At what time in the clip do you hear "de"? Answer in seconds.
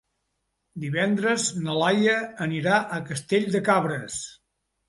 3.57-3.63